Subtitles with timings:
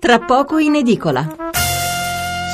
[0.00, 1.36] tra poco in edicola.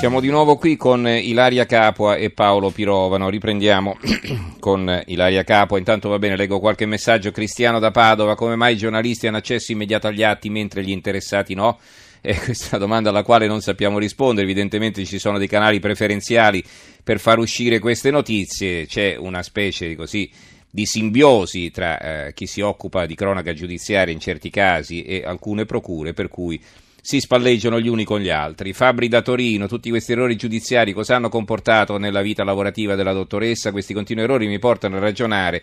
[0.00, 3.28] Siamo di nuovo qui con Ilaria Capua e Paolo Pirovano.
[3.28, 3.96] Riprendiamo
[4.58, 5.78] con Ilaria Capua.
[5.78, 7.30] Intanto va bene, leggo qualche messaggio.
[7.30, 11.54] Cristiano da Padova, come mai i giornalisti hanno accesso immediato agli atti mentre gli interessati
[11.54, 11.78] no?
[12.26, 14.42] Eh, questa è una domanda alla quale non sappiamo rispondere.
[14.42, 16.64] Evidentemente ci sono dei canali preferenziali
[17.04, 18.86] per far uscire queste notizie.
[18.86, 20.28] C'è una specie di così
[20.68, 25.66] di simbiosi tra eh, chi si occupa di cronaca giudiziaria in certi casi e alcune
[25.66, 26.60] procure, per cui
[27.06, 28.72] si spalleggiano gli uni con gli altri.
[28.72, 33.70] Fabri da Torino, tutti questi errori giudiziari cosa hanno comportato nella vita lavorativa della dottoressa?
[33.70, 35.62] Questi continui errori mi portano a ragionare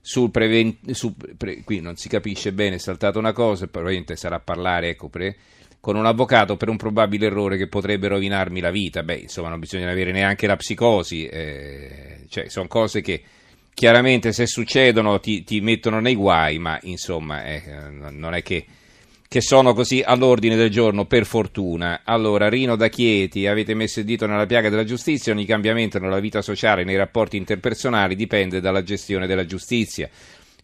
[0.00, 0.78] sul preven-
[1.36, 5.08] pre- qui non si capisce bene, è saltata una cosa, probabilmente sarà a parlare, ecco,
[5.08, 5.34] pre-
[5.80, 9.02] con un avvocato per un probabile errore che potrebbe rovinarmi la vita.
[9.02, 13.20] Beh, insomma, non bisogna avere neanche la psicosi, eh, cioè, sono cose che
[13.74, 17.60] chiaramente se succedono ti, ti mettono nei guai, ma insomma, eh,
[18.12, 18.66] non è che
[19.32, 22.00] che sono così all'ordine del giorno, per fortuna.
[22.02, 26.18] Allora, Rino da Chieti, avete messo il dito nella piaga della giustizia, ogni cambiamento nella
[26.18, 30.10] vita sociale, nei rapporti interpersonali dipende dalla gestione della giustizia.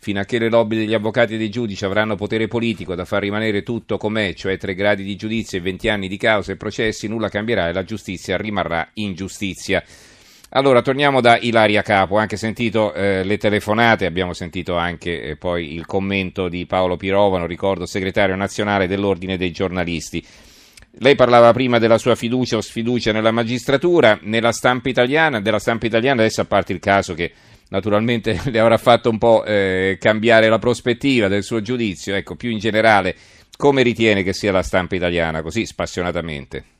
[0.00, 3.22] Fino a che le lobby degli avvocati e dei giudici avranno potere politico da far
[3.22, 7.06] rimanere tutto com'è, cioè tre gradi di giudizio e 20 anni di cause e processi,
[7.06, 9.80] nulla cambierà e la giustizia rimarrà ingiustizia.
[10.50, 15.74] Allora, torniamo da Ilaria Capo, anche sentito eh, le telefonate, abbiamo sentito anche eh, poi
[15.74, 20.24] il commento di Paolo Pirovano, ricordo segretario nazionale dell'Ordine dei giornalisti.
[20.98, 25.86] Lei parlava prima della sua fiducia o sfiducia nella magistratura, nella stampa italiana, della stampa
[25.86, 27.32] italiana adesso a parte il caso che
[27.70, 32.50] naturalmente le avrà fatto un po' eh, cambiare la prospettiva del suo giudizio, ecco, più
[32.50, 33.16] in generale,
[33.56, 36.75] come ritiene che sia la stampa italiana, così spassionatamente?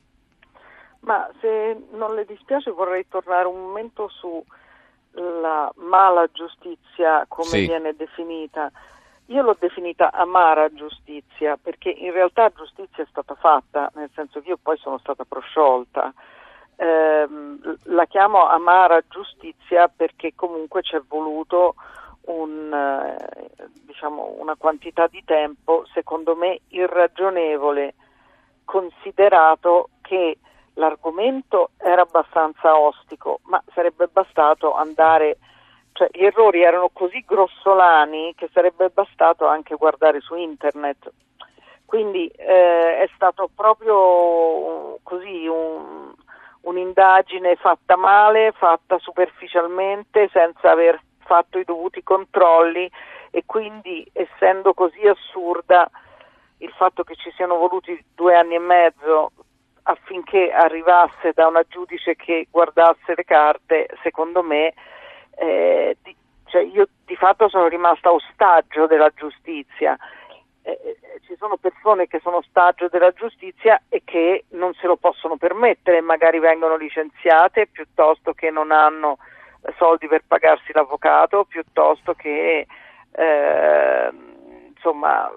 [1.07, 7.65] Ma se non le dispiace vorrei tornare un momento sulla mala giustizia come sì.
[7.65, 8.69] viene definita.
[9.27, 14.49] Io l'ho definita amara giustizia perché in realtà giustizia è stata fatta, nel senso che
[14.49, 16.13] io poi sono stata prosciolta.
[16.75, 17.27] Eh,
[17.83, 21.75] la chiamo amara giustizia perché comunque ci è voluto
[22.23, 23.49] un, eh,
[23.85, 27.95] diciamo, una quantità di tempo, secondo me irragionevole,
[28.65, 30.39] considerato che
[30.77, 35.37] l'argomento era abbastanza ostico, ma sarebbe bastato andare,
[35.91, 41.11] cioè gli errori erano così grossolani che sarebbe bastato anche guardare su internet.
[41.85, 46.13] Quindi eh, è stato proprio così un,
[46.61, 52.89] un'indagine fatta male, fatta superficialmente, senza aver fatto i dovuti controlli
[53.31, 55.89] e quindi essendo così assurda
[56.59, 59.31] il fatto che ci siano voluti due anni e mezzo
[59.89, 64.73] affinché arrivasse da una giudice che guardasse le carte, secondo me,
[65.37, 66.15] eh, di,
[66.45, 69.97] cioè io di fatto sono rimasta ostaggio della giustizia.
[70.61, 74.97] Eh, eh, ci sono persone che sono ostaggio della giustizia e che non se lo
[74.97, 79.17] possono permettere, magari vengono licenziate piuttosto che non hanno
[79.77, 82.67] soldi per pagarsi l'avvocato, piuttosto che
[83.11, 84.09] eh,
[84.67, 85.31] insomma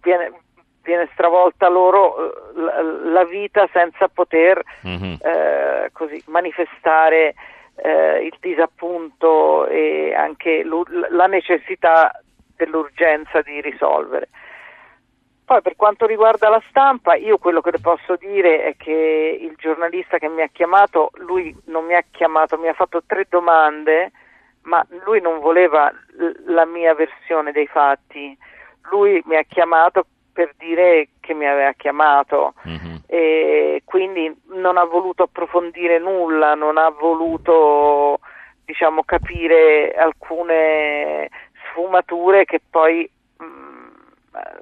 [0.00, 0.32] viene,
[0.82, 5.14] viene stravolta loro eh, la, la vita senza poter mm-hmm.
[5.20, 7.34] eh, così, manifestare
[7.76, 10.64] eh, il disappunto e anche
[11.10, 12.12] la necessità
[12.56, 14.28] dell'urgenza di risolvere.
[15.44, 19.54] Poi per quanto riguarda la stampa, io quello che le posso dire è che il
[19.58, 24.12] giornalista che mi ha chiamato, lui non mi ha chiamato, mi ha fatto tre domande,
[24.62, 25.92] ma lui non voleva
[26.46, 28.36] la mia versione dei fatti.
[28.90, 32.96] Lui mi ha chiamato per dire che mi aveva chiamato mm-hmm.
[33.06, 38.20] e quindi non ha voluto approfondire nulla, non ha voluto
[38.64, 41.28] diciamo capire alcune
[41.68, 43.88] sfumature che poi mh, mm,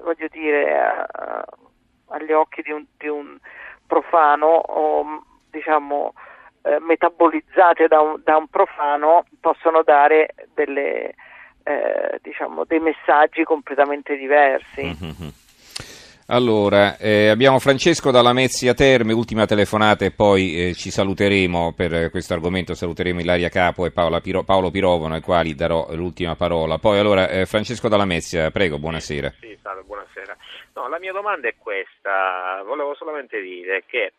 [0.02, 1.44] voglio dire a,
[2.08, 3.38] agli occhi di un, di un
[3.86, 6.14] profano o diciamo
[6.62, 11.14] eh, metabolizzate da un, da un, profano possono dare delle,
[11.62, 14.84] eh, diciamo, dei messaggi completamente diversi.
[14.84, 15.28] Mm-hmm.
[16.32, 22.08] Allora, eh, abbiamo Francesco dalla Mezzia Terme, ultima telefonata e poi eh, ci saluteremo per
[22.10, 23.90] questo argomento, saluteremo Ilaria Capo e
[24.22, 26.78] Piro, Paolo Pirovano ai quali darò l'ultima parola.
[26.78, 29.34] Poi allora eh, Francesco dalla Mezzia, prego, buonasera.
[29.40, 30.36] Sì, salve, buonasera.
[30.74, 34.12] No, la mia domanda è questa, volevo solamente dire che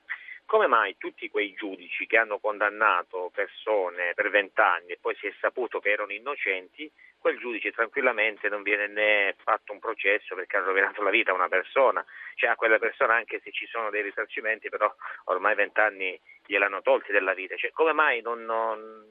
[0.52, 5.34] come mai tutti quei giudici che hanno condannato persone per vent'anni e poi si è
[5.40, 10.62] saputo che erano innocenti, quel giudice tranquillamente non viene né fatto un processo perché ha
[10.62, 12.04] rovinato la vita a una persona,
[12.36, 14.94] cioè a quella persona anche se ci sono dei risarcimenti, però
[15.26, 19.06] ormai vent'anni gliel'hanno tolti della vita, cioè come mai non, non,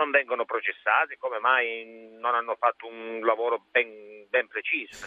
[0.00, 5.06] non vengono processati, come mai non hanno fatto un lavoro ben, ben preciso.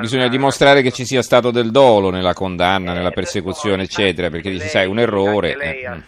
[0.00, 4.50] bisogna dimostrare che ci sia stato del dolo nella condanna, eh, nella persecuzione, eccetera, perché
[4.50, 5.54] dici, sai, un errore.
[5.54, 5.86] Lei eh.
[5.86, 6.00] ha, mm.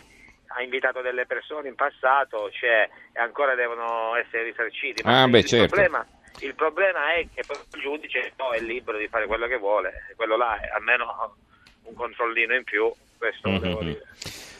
[0.56, 5.02] ha, invitato delle persone in passato cioè, e ancora devono essere risarciti.
[5.04, 5.66] Ma ah, beh, il, certo.
[5.66, 6.06] problema,
[6.40, 10.36] il problema è che il giudice no, è libero di fare quello che vuole, quello
[10.36, 11.36] là è almeno
[11.82, 13.60] un controllino in più, questo mm-hmm.
[13.60, 14.02] devo dire.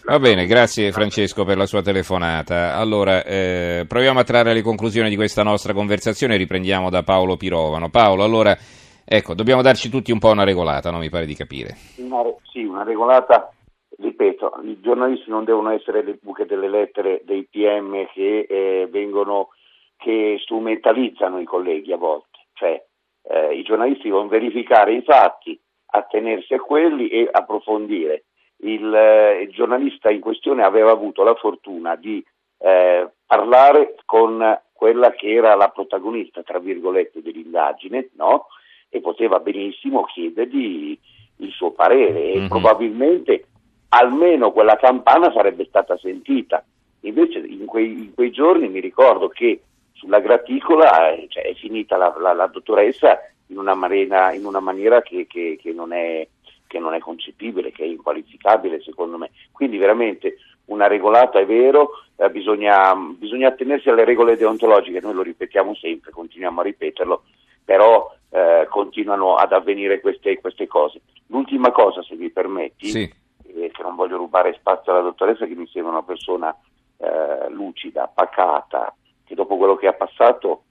[0.07, 2.77] Va bene, grazie Francesco per la sua telefonata.
[2.77, 7.39] Allora, eh, proviamo a trarre le conclusioni di questa nostra conversazione e riprendiamo da Paolo
[7.39, 7.89] Pirovano.
[7.89, 8.55] Paolo, allora,
[9.03, 10.99] ecco, dobbiamo darci tutti un po' una regolata, no?
[10.99, 11.77] mi pare di capire.
[11.97, 13.51] Una, sì, una regolata,
[13.97, 19.49] ripeto, i giornalisti non devono essere le buche delle lettere dei PM che eh, vengono,
[19.97, 22.79] che strumentalizzano i colleghi a volte, cioè
[23.23, 28.25] eh, i giornalisti devono verificare i fatti, attenersi a quelli e approfondire
[28.59, 32.25] il, eh, il, giornalista in questione aveva avuto la fortuna di
[32.59, 38.47] eh, parlare con quella che era la protagonista, tra virgolette, dell'indagine, no?
[38.89, 40.99] E poteva benissimo chiedergli
[41.39, 42.49] il suo parere e mm-hmm.
[42.49, 43.47] probabilmente
[43.89, 46.65] almeno quella campana sarebbe stata sentita.
[47.01, 49.63] Invece in quei, in quei giorni mi ricordo che
[49.93, 53.19] sulla graticola eh, cioè, è finita la, la, la dottoressa
[53.49, 56.27] in una, marina, in una maniera che, che, che non è
[56.67, 59.31] che non è concepibile, che è inqualificabile secondo me.
[59.53, 65.23] Quindi veramente una regolata è vero, eh, bisogna, bisogna attenersi alle regole deontologiche, noi lo
[65.23, 67.23] ripetiamo sempre, continuiamo a ripeterlo,
[67.65, 71.01] però eh, continuano ad avvenire queste, queste, cose.
[71.27, 73.15] L'ultima cosa, se mi permetti, sì.
[73.47, 76.55] eh, che non voglio rubare spazio alla dottoressa, che mi sembra una persona
[76.97, 78.95] eh, lucida, pacata,
[79.25, 80.63] che dopo quello che ha passato,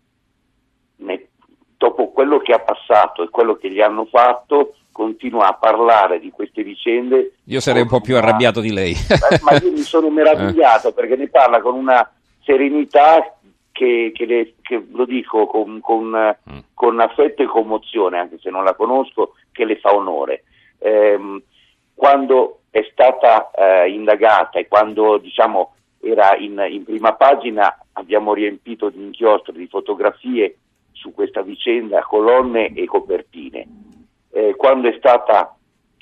[0.98, 1.28] ne,
[1.78, 6.30] dopo quello che ha passato e quello che gli hanno fatto, continua a parlare di
[6.30, 7.34] queste vicende.
[7.46, 8.96] Io sarei un po' più arrabbiato di lei.
[9.42, 12.10] Ma io mi sono meravigliato perché ne parla con una
[12.44, 13.36] serenità
[13.74, 16.58] che, che, le, che lo dico con, con, mm.
[16.74, 20.44] con, affetto e commozione, anche se non la conosco, che le fa onore.
[20.78, 21.42] Eh,
[21.94, 28.90] quando è stata eh, indagata e quando diciamo, era in, in prima pagina abbiamo riempito
[28.90, 30.58] di inchiostro di fotografie
[30.92, 33.68] su questa vicenda, colonne e copertine
[34.34, 35.56] eh, quando è stata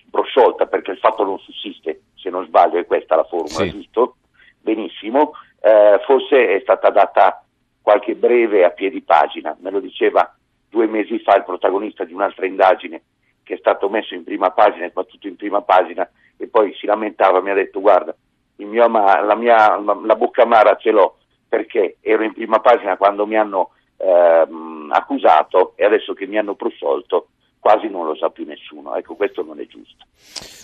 [0.10, 3.72] prosciolta, perché il fatto non sussiste, se non sbaglio è questa la formula, sì.
[3.72, 4.16] giusto?
[4.60, 7.44] Benissimo, eh, forse è stata data
[7.81, 10.33] qualche breve a piedi pagina, me lo diceva
[10.69, 13.01] due mesi fa il protagonista di un'altra indagine
[13.44, 16.86] che è stato messo in prima pagina, è battuto in prima pagina e poi si
[16.86, 18.16] lamentava, mi ha detto guarda,
[18.80, 21.18] ama- la, mia, la bocca amara ce l'ho
[21.50, 26.56] perché ero in prima pagina quando mi hanno ehm, accusato e adesso che mi hanno
[26.56, 27.27] prosciolto
[27.62, 28.96] quasi non lo sa più nessuno.
[28.96, 30.04] Ecco, questo non è giusto.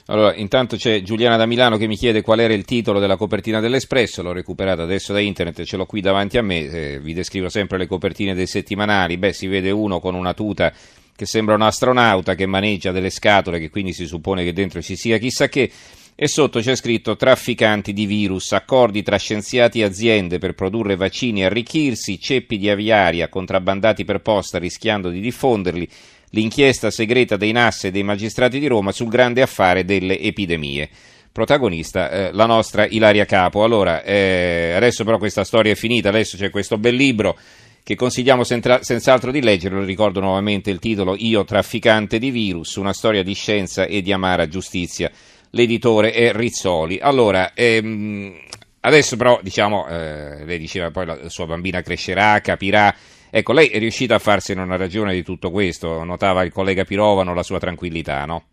[0.08, 3.60] Allora, intanto c'è Giuliana da Milano che mi chiede qual era il titolo della copertina
[3.60, 7.50] dell'Espresso, l'ho recuperata adesso da internet, ce l'ho qui davanti a me, eh, vi descrivo
[7.50, 10.74] sempre le copertine dei settimanali, beh, si vede uno con una tuta
[11.14, 14.96] che sembra un astronauta che maneggia delle scatole, che quindi si suppone che dentro ci
[14.96, 15.70] sia chissà che,
[16.16, 21.42] e sotto c'è scritto trafficanti di virus, accordi tra scienziati e aziende per produrre vaccini
[21.42, 25.88] e arricchirsi, ceppi di aviaria contrabbandati per posta rischiando di diffonderli,
[26.32, 30.90] l'inchiesta segreta dei NAS e dei magistrati di Roma sul grande affare delle epidemie.
[31.32, 33.64] Protagonista eh, la nostra Ilaria Capo.
[33.64, 37.38] Allora, eh, adesso però questa storia è finita, adesso c'è questo bel libro
[37.84, 42.76] che consigliamo sentra- senz'altro di leggere, lo ricordo nuovamente il titolo Io trafficante di virus,
[42.76, 45.10] una storia di scienza e di amara giustizia.
[45.52, 47.00] L'editore è Rizzoli.
[47.00, 48.34] Allora, ehm,
[48.82, 52.94] adesso però, diciamo, eh, lei diceva poi la sua bambina crescerà, capirà
[53.30, 57.34] Ecco, lei è riuscita a farsene una ragione di tutto questo, notava il collega Pirovano
[57.34, 58.44] la sua tranquillità, no?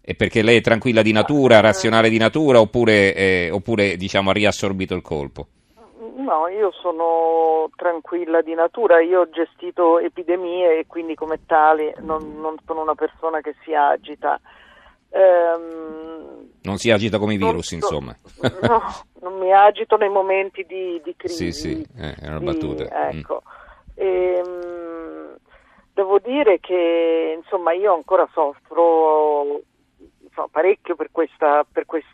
[0.00, 4.32] È perché lei è tranquilla di natura, razionale di natura, oppure, eh, oppure diciamo, ha
[4.32, 5.46] riassorbito il colpo?
[6.16, 12.40] No, io sono tranquilla di natura, io ho gestito epidemie e quindi come tale non,
[12.40, 14.40] non sono una persona che si agita.
[15.10, 18.16] Ehm, non si agita come i virus, non, insomma.
[18.66, 18.82] No,
[19.20, 21.52] non mi agito nei momenti di, di crisi.
[21.52, 22.84] Sì, sì, eh, è una battuta.
[22.84, 23.42] Di, ecco.
[23.44, 23.61] Mm.
[23.94, 25.36] E, ehm,
[25.92, 29.60] devo dire che insomma io ancora soffro
[30.22, 32.08] insomma, parecchio per questa, per, quest,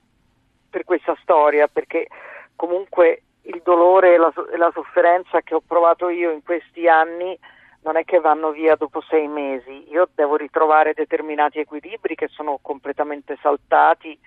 [0.69, 2.09] per questa, storia perché
[2.57, 7.39] comunque il dolore e la, la sofferenza che ho provato io in questi anni
[7.83, 12.59] non è che vanno via dopo sei mesi, io devo ritrovare determinati equilibri che sono
[12.61, 14.19] completamente saltati,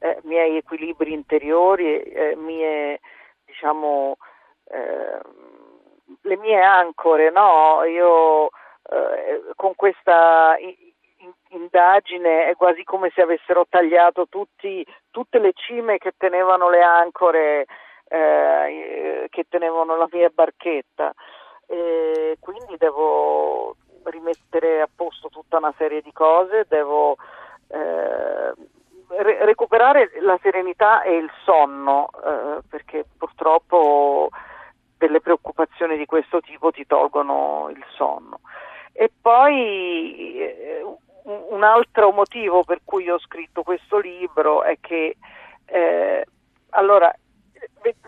[0.00, 3.00] eh, miei equilibri interiori, eh, mie
[3.46, 4.17] diciamo
[6.40, 7.84] mie ancore, no?
[7.84, 10.56] Io eh, con questa
[11.50, 17.66] indagine è quasi come se avessero tagliato tutti, tutte le cime che tenevano le ancore
[18.08, 21.12] eh, che tenevano la mia barchetta.
[21.66, 27.16] E quindi devo rimettere a posto tutta una serie di cose, devo
[27.68, 28.52] eh,
[29.08, 34.30] re- recuperare la serenità e il sonno, eh, perché purtroppo
[34.98, 38.40] delle preoccupazioni di questo tipo ti tolgono il sonno.
[38.92, 40.84] E poi eh,
[41.22, 45.16] un altro motivo per cui ho scritto questo libro è che
[45.66, 46.26] eh,
[46.70, 47.14] allora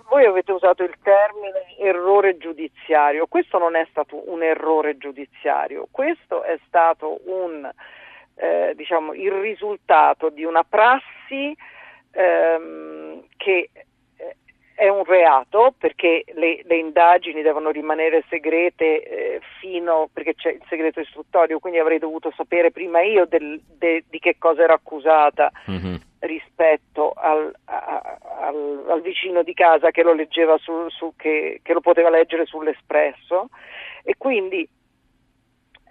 [0.08, 6.42] voi avete usato il termine errore giudiziario, questo non è stato un errore giudiziario, questo
[6.42, 7.70] è stato un,
[8.34, 11.56] eh, diciamo, il risultato di una prassi
[12.10, 13.70] ehm, che
[14.80, 20.62] è un reato perché le, le indagini devono rimanere segrete eh, fino perché c'è il
[20.70, 25.52] segreto istruttorio, quindi avrei dovuto sapere prima io del, de, di che cosa ero accusata
[25.70, 25.96] mm-hmm.
[26.20, 31.74] rispetto al, a, al, al, vicino di casa che lo leggeva su, su che, che,
[31.74, 33.50] lo poteva leggere sull'espresso
[34.02, 34.66] e quindi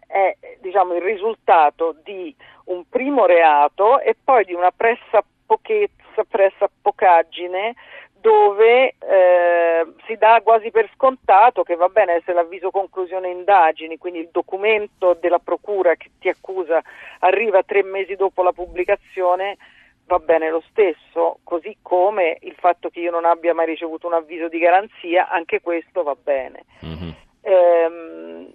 [0.08, 6.68] è diciamo, il risultato di un primo reato e poi di una pressa pochezza, pressa
[6.82, 7.76] pocaggine
[8.22, 14.20] dove eh, si dà quasi per scontato che va bene se l'avviso conclusione indagini, quindi
[14.20, 16.82] il documento della procura che ti accusa
[17.20, 19.58] arriva tre mesi dopo la pubblicazione,
[20.06, 24.14] va bene lo stesso, così come il fatto che io non abbia mai ricevuto un
[24.14, 26.66] avviso di garanzia, anche questo va bene.
[26.86, 27.10] Mm-hmm.
[27.42, 28.54] Ehm,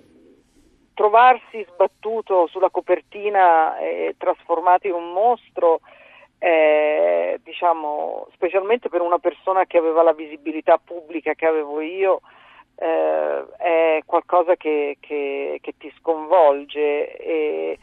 [0.94, 5.80] trovarsi sbattuto sulla copertina e trasformato in un mostro
[6.44, 12.20] eh, diciamo, specialmente per una persona che aveva la visibilità pubblica che avevo io,
[12.74, 17.78] eh, è qualcosa che, che, che ti sconvolge e,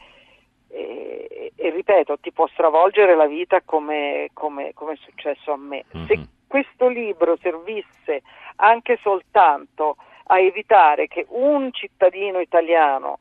[0.68, 5.84] e, e, ripeto, ti può stravolgere la vita come, come, come è successo a me.
[5.96, 6.06] Mm-hmm.
[6.06, 8.22] Se questo libro servisse
[8.56, 13.18] anche soltanto a evitare che un cittadino italiano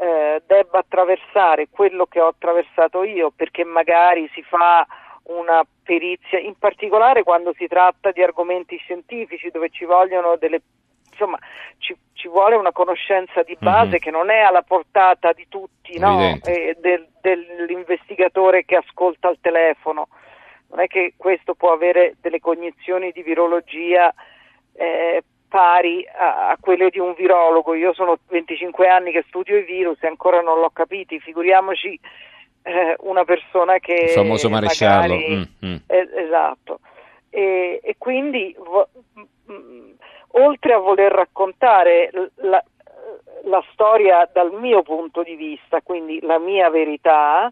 [0.00, 4.86] eh, debba attraversare quello che ho attraversato io perché magari si fa
[5.24, 10.62] una perizia, in particolare quando si tratta di argomenti scientifici dove ci vogliono delle
[11.10, 11.38] insomma
[11.76, 13.98] ci, ci vuole una conoscenza di base mm-hmm.
[13.98, 16.18] che non è alla portata di tutti, no?
[16.44, 20.08] eh, del, dell'investigatore che ascolta il telefono.
[20.70, 24.14] Non è che questo può avere delle cognizioni di virologia
[24.72, 27.74] eh, pari a, a, quelle di un virologo.
[27.74, 31.98] Io sono 25 anni che studio i virus e ancora non l'ho capito, figuriamoci
[32.62, 33.94] eh, una persona che...
[33.94, 35.14] Il famoso maresciallo.
[35.14, 35.76] Magari, mm, mm.
[35.86, 36.80] Eh, esatto.
[37.28, 38.88] E, e quindi, vo,
[39.46, 39.90] mh, mm,
[40.42, 42.62] oltre a voler raccontare la,
[43.44, 47.50] la, storia dal mio punto di vista, quindi la mia verità,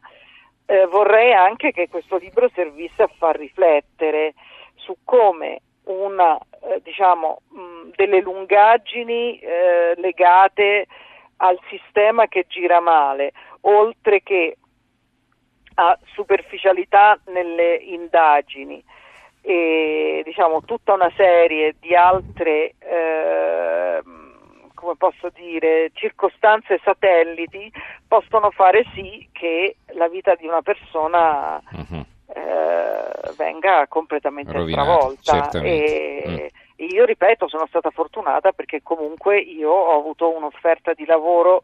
[0.67, 4.35] eh, vorrei anche che questo libro servisse a far riflettere
[4.77, 10.87] su come una, eh, diciamo, mh, delle lungaggini eh, legate
[11.37, 14.57] al sistema che gira male, oltre che
[15.75, 18.83] a superficialità nelle indagini.
[19.41, 24.03] E diciamo tutta una serie di altre eh,
[24.75, 27.73] come posso dire circostanze satelliti
[28.07, 32.05] possono fare sì che la vita di una persona uh-huh
[32.35, 35.61] eh, venga completamente Rovinata, travolta.
[35.63, 36.85] E, mm.
[36.87, 41.63] Io ripeto, sono stata fortunata perché comunque io ho avuto un'offerta di lavoro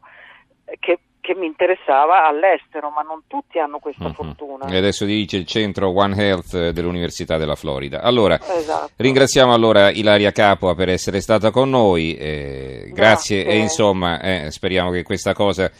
[0.79, 4.13] che, che mi interessava all'estero, ma non tutti hanno questa uh-huh.
[4.13, 4.65] fortuna.
[4.65, 8.01] E adesso dice il centro One Health dell'Università della Florida.
[8.01, 8.91] Allora, esatto.
[8.97, 13.43] ringraziamo allora Ilaria Capua per essere stata con noi, eh, grazie.
[13.43, 13.45] grazie.
[13.45, 15.71] e insomma eh, speriamo che questa cosa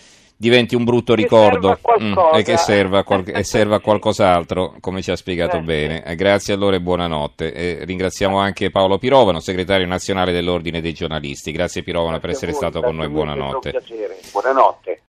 [0.45, 5.09] diventi un brutto ricordo mm, e che serva a, e serva a qualcos'altro, come ci
[5.09, 6.03] ha spiegato bene.
[6.03, 7.51] Eh, grazie allora e buonanotte.
[7.51, 11.51] E ringraziamo anche Paolo Pirovano, segretario nazionale dell'Ordine dei giornalisti.
[11.51, 13.09] Grazie Pirovano grazie per essere stato con noi.
[13.09, 13.81] Buonanotte.
[14.31, 15.01] Buonanotte.